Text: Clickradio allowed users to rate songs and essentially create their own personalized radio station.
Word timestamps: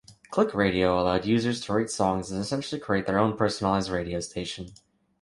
Clickradio 0.31 0.99
allowed 0.99 1.27
users 1.27 1.61
to 1.61 1.73
rate 1.73 1.91
songs 1.91 2.31
and 2.31 2.41
essentially 2.41 2.81
create 2.81 3.05
their 3.05 3.19
own 3.19 3.37
personalized 3.37 3.91
radio 3.91 4.19
station. 4.19 4.71